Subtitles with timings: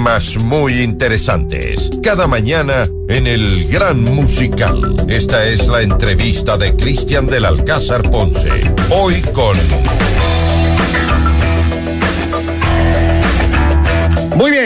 [0.00, 1.90] temas muy interesantes.
[2.02, 4.96] Cada mañana en el Gran Musical.
[5.08, 8.50] Esta es la entrevista de Cristian del Alcázar Ponce.
[8.88, 9.58] Hoy con...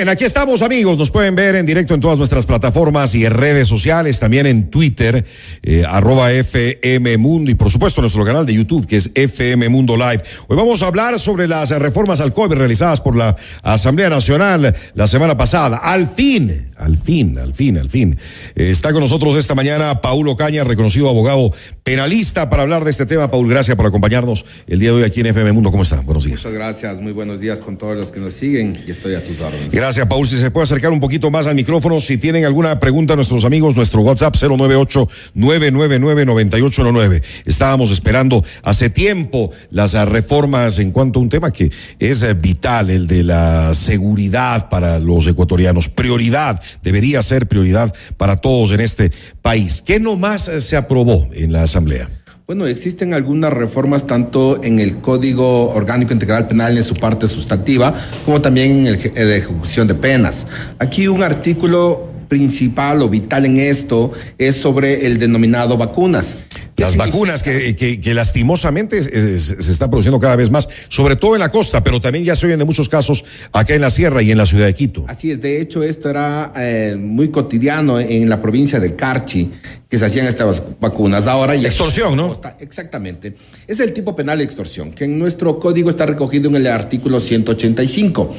[0.04, 3.32] bien, aquí estamos amigos, nos pueden ver en directo en todas nuestras plataformas y en
[3.32, 5.24] redes sociales, también en Twitter,
[5.62, 9.96] eh, arroba FM Mundo y por supuesto nuestro canal de YouTube que es FM Mundo
[9.96, 10.22] Live.
[10.46, 15.06] Hoy vamos a hablar sobre las reformas al COVID realizadas por la Asamblea Nacional la
[15.06, 15.78] semana pasada.
[15.78, 18.18] Al fin, al fin, al fin, al fin.
[18.56, 21.52] Eh, está con nosotros esta mañana Paulo Caña, reconocido abogado
[21.82, 23.30] penalista para hablar de este tema.
[23.30, 25.70] Paul, gracias por acompañarnos el día de hoy aquí en FM Mundo.
[25.70, 26.00] ¿Cómo está?
[26.00, 26.40] Buenos días.
[26.40, 29.40] Muchas gracias, muy buenos días con todos los que nos siguen y estoy a tus
[29.40, 29.70] órdenes.
[29.70, 30.26] Gracias, Paul.
[30.26, 33.76] Si se puede acercar un poquito más al micrófono, si tienen alguna pregunta, nuestros amigos,
[33.76, 37.22] nuestro WhatsApp 098-999-9819.
[37.44, 42.90] Estábamos esperando hace tiempo las reformas en cuanto a un tema que es eh, vital,
[42.90, 45.88] el de la seguridad para los ecuatorianos.
[45.88, 49.80] Prioridad, debería ser prioridad para todos en este país.
[49.80, 52.23] ¿Qué nomás eh, se aprobó en la Asamblea?
[52.46, 57.94] Bueno, existen algunas reformas tanto en el Código Orgánico Integral Penal en su parte sustantiva,
[58.26, 60.46] como también en el ejecución de penas.
[60.78, 66.36] Aquí un artículo principal o vital en esto es sobre el denominado vacunas.
[66.76, 71.48] Las vacunas que, que, lastimosamente se, está produciendo cada vez más, sobre todo en la
[71.48, 74.38] costa, pero también ya se oyen de muchos casos acá en la sierra y en
[74.38, 75.04] la ciudad de Quito.
[75.06, 79.50] Así es, de hecho esto era eh, muy cotidiano en la provincia de Carchi,
[79.88, 81.28] que se hacían estas vacunas.
[81.28, 82.40] Ahora ya extorsión, ¿no?
[82.58, 83.34] Exactamente.
[83.68, 87.20] Es el tipo penal de extorsión, que en nuestro código está recogido en el artículo
[87.20, 88.34] 185.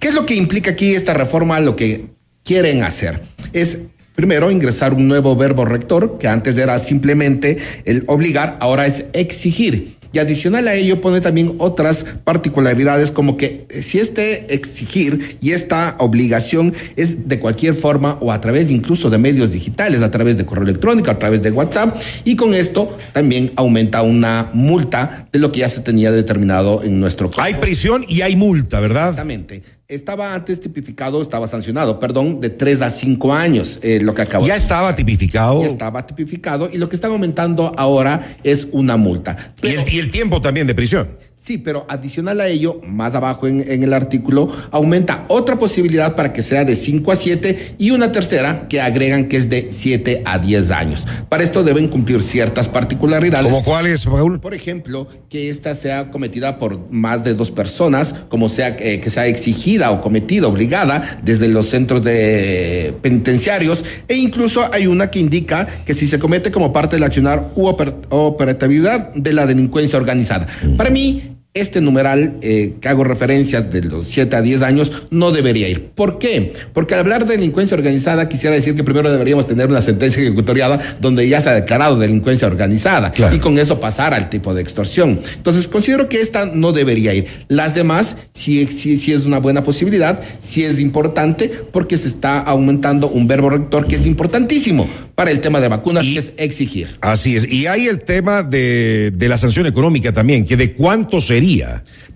[0.00, 1.60] ¿Qué es lo que implica aquí esta reforma?
[1.60, 2.06] Lo que
[2.42, 3.20] quieren hacer
[3.52, 3.78] es
[4.16, 9.96] Primero, ingresar un nuevo verbo rector, que antes era simplemente el obligar, ahora es exigir.
[10.12, 15.50] Y adicional a ello pone también otras particularidades como que eh, si este exigir y
[15.50, 20.38] esta obligación es de cualquier forma o a través incluso de medios digitales, a través
[20.38, 25.38] de correo electrónico, a través de WhatsApp, y con esto también aumenta una multa de
[25.38, 27.42] lo que ya se tenía determinado en nuestro caso.
[27.42, 29.10] Hay prisión y hay multa, ¿verdad?
[29.10, 29.75] Exactamente.
[29.88, 34.44] Estaba antes tipificado, estaba sancionado, perdón, de tres a cinco años, eh, lo que acabo
[34.44, 35.62] ¿Ya estaba tipificado?
[35.62, 39.54] Ya estaba tipificado y lo que están aumentando ahora es una multa.
[39.62, 41.08] ¿Y, el, ¿Y el tiempo también de prisión?
[41.46, 46.42] Sí, pero adicional a ello, más abajo en, el artículo, aumenta otra posibilidad para que
[46.42, 50.40] sea de 5 a 7 y una tercera que agregan que es de 7 a
[50.40, 51.06] 10 años.
[51.28, 53.46] Para esto deben cumplir ciertas particularidades.
[53.46, 54.40] ¿Cómo cuáles, Paul?
[54.40, 59.08] Por ejemplo, que esta sea cometida por más de dos personas, como sea eh, que
[59.08, 65.20] sea exigida o cometida, obligada desde los centros de penitenciarios, e incluso hay una que
[65.20, 70.48] indica que si se comete como parte del accionar u operatividad de la delincuencia organizada.
[70.76, 75.32] Para mí, este numeral eh, que hago referencia de los 7 a 10 años no
[75.32, 75.88] debería ir.
[75.94, 76.52] ¿Por qué?
[76.74, 80.78] Porque al hablar de delincuencia organizada quisiera decir que primero deberíamos tener una sentencia ejecutoriada
[81.00, 85.20] donde ya se ha declarado delincuencia organizada y con eso pasar al tipo de extorsión.
[85.34, 87.26] Entonces considero que esta no debería ir.
[87.48, 92.38] Las demás sí, sí, sí es una buena posibilidad, sí es importante porque se está
[92.38, 96.98] aumentando un verbo rector que es importantísimo para el tema de vacunas, que es exigir.
[97.00, 97.50] Así es.
[97.50, 101.45] Y hay el tema de, de la sanción económica también, que de cuánto sería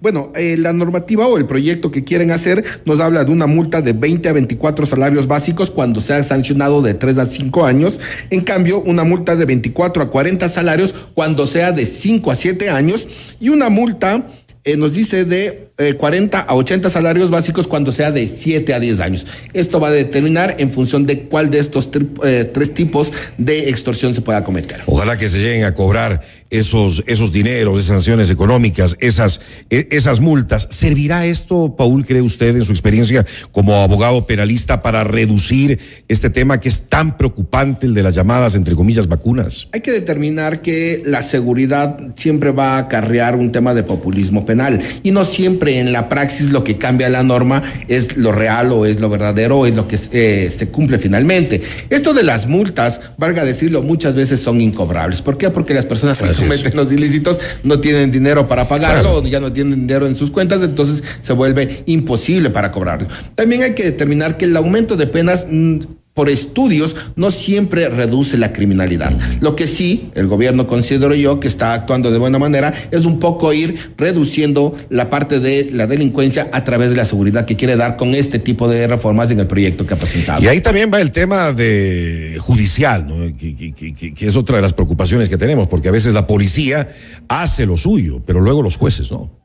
[0.01, 3.83] bueno, eh, la normativa o el proyecto que quieren hacer nos habla de una multa
[3.83, 8.01] de 20 a 24 salarios básicos cuando sea sancionado de 3 a 5 años.
[8.31, 12.71] En cambio, una multa de 24 a 40 salarios cuando sea de 5 a 7
[12.71, 13.09] años.
[13.41, 14.27] Y una multa
[14.63, 18.81] eh, nos dice de 40 eh, a 80 salarios básicos cuando sea de 7 a
[18.81, 19.27] 10 años.
[19.55, 21.89] Esto va a determinar en función de cuál de estos
[22.25, 24.83] eh, tres tipos de extorsión se pueda cometer.
[24.85, 30.21] Ojalá que se lleguen a cobrar esos, esos dineros, esas sanciones económicas, esas, e, esas
[30.21, 30.69] multas.
[30.71, 36.61] ¿Servirá esto, Paul, cree usted, en su experiencia como abogado penalista, para reducir este tema
[36.61, 39.69] que es tan preocupante, el de las llamadas, entre comillas, vacunas?
[39.73, 44.81] Hay que determinar que la seguridad siempre va a acarrear un tema de populismo penal
[45.03, 48.87] y no siempre en la praxis lo que cambia la norma es lo real o
[48.87, 51.63] es lo verdadero o es lo que eh, se cumple finalmente.
[51.89, 55.23] Esto de las multas, valga decirlo, muchas veces son incobrables.
[55.23, 55.51] ¿Por qué?
[55.51, 59.87] Porque las personas que cometen los ilícitos no tienen dinero para pagarlo, ya no tienen
[59.87, 63.09] dinero en sus cuentas, entonces se vuelve imposible para cobrarlo.
[63.35, 65.79] También hay que determinar que el aumento de penas mm,
[66.15, 69.13] por estudios no siempre reduce la criminalidad.
[69.41, 73.21] Lo que sí, el gobierno considero yo que está actuando de buena manera es un
[73.21, 77.77] poco ir reduciendo la parte de la delincuencia a través de la seguridad que quiere
[77.77, 80.43] dar con este tipo de reformas en el proyecto que ha presentado.
[80.43, 85.29] Y ahí también va el tema de judicial, que, que es otra de las preocupaciones
[85.29, 86.89] que tenemos, porque a veces la policía
[87.29, 89.40] hace lo suyo, pero luego los jueces no.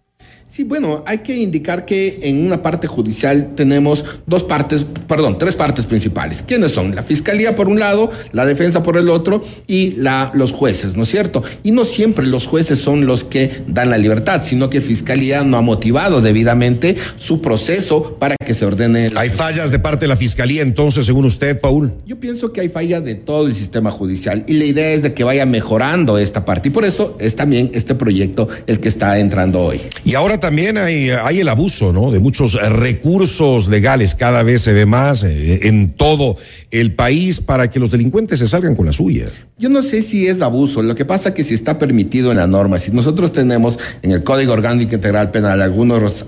[0.56, 5.54] Sí, bueno, hay que indicar que en una parte judicial tenemos dos partes, perdón, tres
[5.54, 6.46] partes principales.
[6.48, 6.96] ¿Quiénes son?
[6.96, 11.04] La fiscalía por un lado, la defensa por el otro y la, los jueces, ¿no
[11.04, 11.44] es cierto?
[11.64, 15.58] Y no siempre los jueces son los que dan la libertad, sino que fiscalía no
[15.58, 19.10] ha motivado debidamente su proceso para que se ordene.
[19.18, 21.92] ¿Hay fallas de parte de la fiscalía entonces, según usted, Paul?
[22.06, 25.14] Yo pienso que hay falla de todo el sistema judicial y la idea es de
[25.14, 29.20] que vaya mejorando esta parte y por eso es también este proyecto el que está
[29.20, 29.82] entrando hoy.
[30.06, 32.12] Y ahora también hay, hay el abuso, ¿no?
[32.12, 36.38] De muchos recursos legales, cada vez se ve más eh, en todo
[36.70, 39.26] el país para que los delincuentes se salgan con la suya.
[39.58, 42.38] Yo no sé si es abuso, lo que pasa es que si está permitido en
[42.38, 46.26] la norma, si nosotros tenemos en el Código Orgánico Integral Penal algunas uh,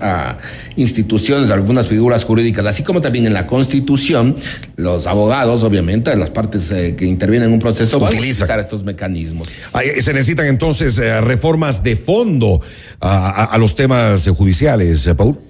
[0.76, 4.34] instituciones, algunas figuras jurídicas, así como también en la Constitución,
[4.76, 8.82] los abogados, obviamente, las partes eh, que intervienen en un proceso, van a utilizar estos
[8.82, 9.46] mecanismos.
[10.00, 12.62] Se necesitan entonces eh, reformas de fondo
[12.98, 15.47] a, a, a los temas judiciales eh, Paul?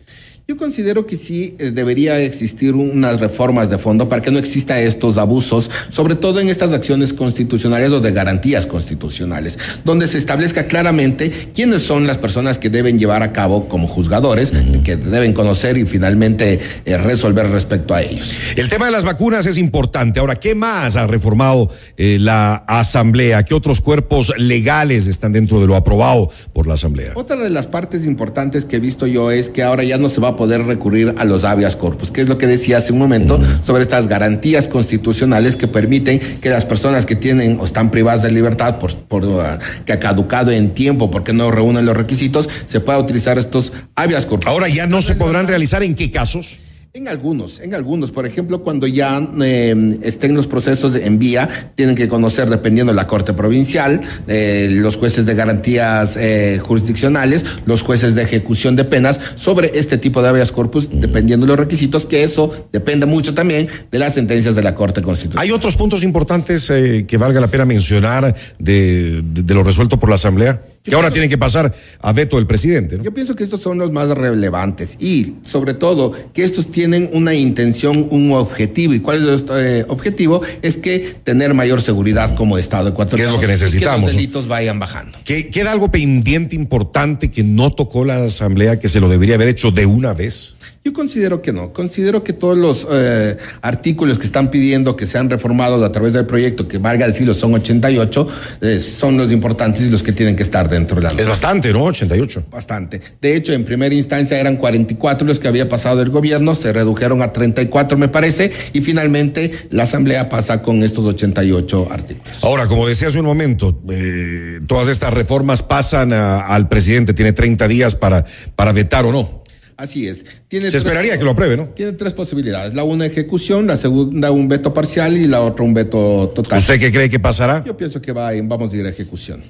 [0.50, 4.80] Yo considero que sí eh, debería existir unas reformas de fondo para que no exista
[4.80, 10.66] estos abusos, sobre todo en estas acciones constitucionales o de garantías constitucionales, donde se establezca
[10.66, 14.82] claramente quiénes son las personas que deben llevar a cabo como juzgadores, uh -huh.
[14.82, 18.32] que deben conocer y finalmente eh, resolver respecto a ellos.
[18.56, 20.18] El tema de las vacunas es importante.
[20.18, 23.42] Ahora, ¿qué más ha reformado eh, la Asamblea?
[23.42, 27.12] ¿Qué otros cuerpos legales están dentro de lo aprobado por la Asamblea?
[27.16, 30.22] Otra de las partes importantes que he visto yo es que ahora ya no se
[30.22, 32.98] va a poder recurrir a los habeas corpus, que es lo que decía hace un
[32.98, 38.22] momento sobre estas garantías constitucionales que permiten que las personas que tienen o están privadas
[38.22, 39.42] de libertad por, por uh,
[39.84, 44.26] que ha caducado en tiempo porque no reúnen los requisitos, se pueda utilizar estos habeas
[44.26, 44.46] corpus.
[44.46, 46.60] Ahora ya no se podrán realizar en qué casos?
[46.94, 48.10] En algunos, en algunos.
[48.10, 52.96] Por ejemplo, cuando ya eh, estén los procesos en vía, tienen que conocer, dependiendo de
[52.96, 58.84] la Corte Provincial, eh, los jueces de garantías eh, jurisdiccionales, los jueces de ejecución de
[58.84, 63.34] penas, sobre este tipo de habeas corpus, dependiendo de los requisitos, que eso depende mucho
[63.34, 65.44] también de las sentencias de la Corte Constitucional.
[65.44, 70.00] ¿Hay otros puntos importantes eh, que valga la pena mencionar de, de, de lo resuelto
[70.00, 70.62] por la Asamblea?
[70.82, 72.96] Que ahora tiene que pasar a veto del presidente.
[72.96, 73.04] ¿no?
[73.04, 77.34] Yo pienso que estos son los más relevantes y, sobre todo, que estos tienen una
[77.34, 78.94] intención, un objetivo.
[78.94, 80.42] ¿Y cuál es el eh, objetivo?
[80.62, 83.32] Es que tener mayor seguridad como Estado ecuatoriano.
[83.32, 83.98] ¿Qué es lo que necesitamos?
[83.98, 85.18] Que los delitos vayan bajando.
[85.24, 89.48] ¿Que, ¿Queda algo pendiente importante que no tocó la Asamblea que se lo debería haber
[89.48, 90.54] hecho de una vez?
[90.84, 91.72] Yo considero que no.
[91.72, 96.24] Considero que todos los eh, artículos que están pidiendo que sean reformados a través del
[96.24, 98.28] proyecto, que valga decirlo, son 88,
[98.60, 101.72] eh, son los importantes y los que tienen que estar dentro de la Es bastante,
[101.72, 101.84] ¿no?
[101.84, 102.44] 88.
[102.50, 103.00] Bastante.
[103.20, 107.22] De hecho, en primera instancia eran 44 los que había pasado el gobierno, se redujeron
[107.22, 112.42] a 34, me parece, y finalmente la Asamblea pasa con estos 88 artículos.
[112.42, 117.32] Ahora, como decía hace un momento, eh, todas estas reformas pasan a, al presidente, tiene
[117.32, 118.24] 30 días para,
[118.54, 119.38] para vetar o no.
[119.78, 120.24] Así es.
[120.48, 121.68] Tiene Se esperaría que lo apruebe, ¿no?
[121.68, 122.74] Tiene tres posibilidades.
[122.74, 126.58] La una ejecución, la segunda un veto parcial y la otra un veto total.
[126.58, 127.62] ¿Usted qué cree que pasará?
[127.64, 129.40] Yo pienso que va, vamos a ir a ejecución.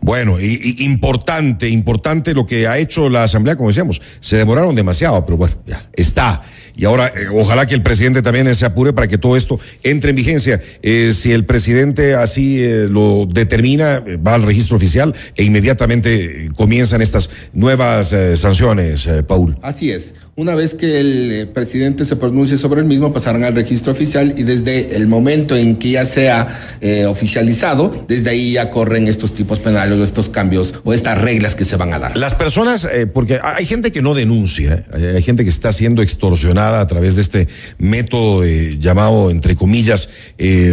[0.00, 4.74] Bueno, y, y, importante, importante lo que ha hecho la Asamblea, como decíamos, se demoraron
[4.74, 6.40] demasiado, pero bueno, ya está.
[6.78, 10.10] Y ahora, eh, ojalá que el presidente también se apure para que todo esto entre
[10.10, 10.62] en vigencia.
[10.80, 17.02] Eh, si el presidente así eh, lo determina, va al registro oficial e inmediatamente comienzan
[17.02, 19.58] estas nuevas sanciones, Paul.
[19.60, 20.14] Así es.
[20.38, 24.44] Una vez que el presidente se pronuncie sobre el mismo, pasarán al registro oficial y
[24.44, 29.58] desde el momento en que ya sea eh, oficializado, desde ahí ya corren estos tipos
[29.58, 32.16] penales o estos cambios o estas reglas que se van a dar.
[32.16, 36.02] Las personas, eh, porque hay gente que no denuncia, eh, hay gente que está siendo
[36.02, 38.44] extorsionada a través de este método
[38.78, 40.08] llamado, entre comillas,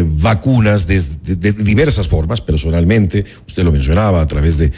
[0.06, 4.72] vacunas de, de, diversas formas, personalmente, usted lo mencionaba, a través de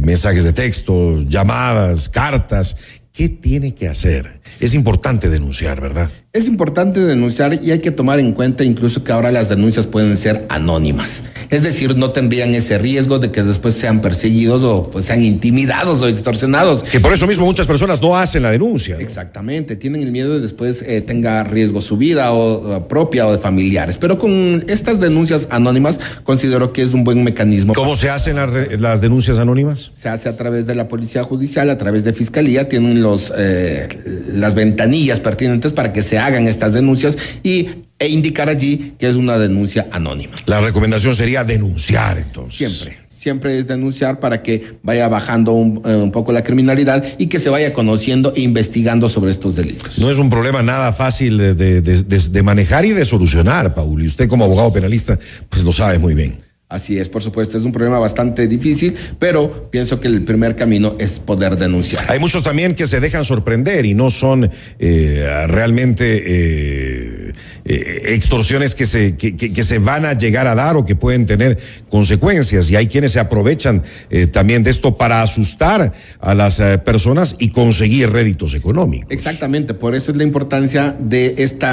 [0.00, 2.76] mensajes de texto, llamadas, cartas.
[3.20, 4.40] ¿Qué tiene que hacer?
[4.60, 6.10] Es importante denunciar, ¿verdad?
[6.32, 10.16] Es importante denunciar y hay que tomar en cuenta incluso que ahora las denuncias pueden
[10.16, 11.24] ser anónimas.
[11.48, 16.02] Es decir, no tendrían ese riesgo de que después sean perseguidos o pues, sean intimidados
[16.02, 16.84] o extorsionados.
[16.84, 18.94] Que por eso mismo muchas personas no hacen la denuncia.
[18.94, 19.00] ¿no?
[19.00, 23.32] Exactamente, tienen el miedo de después eh, tenga riesgo su vida o, o, propia o
[23.32, 23.96] de familiares.
[23.98, 27.74] Pero con estas denuncias anónimas considero que es un buen mecanismo.
[27.74, 29.90] ¿Cómo se hacen las, las denuncias anónimas?
[29.96, 33.88] Se hace a través de la policía judicial, a través de fiscalía, tienen los eh,
[34.32, 39.16] las ventanillas pertinentes para que se hagan estas denuncias y e indicar allí que es
[39.16, 40.34] una denuncia anónima.
[40.46, 42.56] La recomendación sería denunciar entonces.
[42.56, 43.00] Siempre.
[43.08, 47.38] Siempre es denunciar para que vaya bajando un, eh, un, poco la criminalidad y que
[47.38, 49.98] se vaya conociendo e investigando sobre estos delitos.
[49.98, 54.02] No es un problema nada fácil de, de, de, de manejar y de solucionar, Paul.
[54.02, 55.18] Y usted como abogado penalista,
[55.50, 56.49] pues lo sabe muy bien.
[56.70, 60.94] Así es, por supuesto, es un problema bastante difícil, pero pienso que el primer camino
[61.00, 62.04] es poder denunciar.
[62.06, 64.48] Hay muchos también que se dejan sorprender y no son
[64.78, 67.19] eh, realmente eh,
[67.64, 71.58] eh, extorsiones que se, que, se van a llegar a dar o que pueden tener
[71.90, 72.70] consecuencias.
[72.70, 77.36] Y hay quienes se aprovechan eh, también de esto para asustar a las eh, personas
[77.38, 79.10] y conseguir réditos económicos.
[79.10, 81.66] Exactamente, por eso es la importancia de este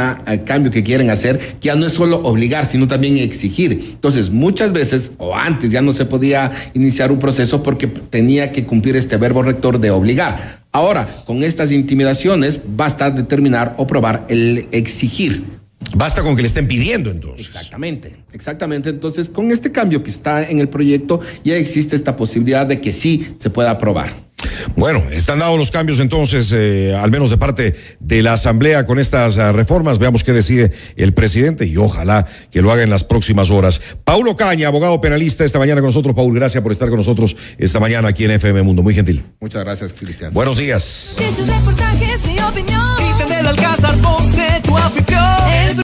[0.46, 3.72] cambio que quieren hacer, que ya no es solo obligar, sino también exigir.
[3.72, 8.65] Entonces, muchas veces o antes ya no se podía iniciar un proceso porque tenía que
[8.65, 10.65] cumplir este verbo rector de obligar.
[10.72, 15.56] Ahora, con estas intimidaciones, basta determinar o probar el exigir.
[15.96, 17.48] Basta con que le estén pidiendo entonces.
[17.48, 18.89] Exactamente, exactamente.
[18.89, 22.91] Entonces, con este cambio que está en el proyecto, ya existe esta posibilidad de que
[22.91, 24.27] sí se pueda aprobar.
[24.75, 29.00] Bueno, están dados los cambios entonces, eh, al menos de parte de la Asamblea con
[29.00, 29.98] estas uh, reformas.
[29.98, 33.81] Veamos qué decide el presidente y ojalá que lo haga en las próximas horas.
[34.03, 36.13] Paulo Caña, abogado penalista, esta mañana con nosotros.
[36.15, 38.84] Paul, gracias por estar con nosotros esta mañana aquí en FM Mundo.
[38.84, 39.24] Muy gentil.
[39.39, 40.34] Muchas gracias, Cristian.
[40.34, 41.17] Buenos días.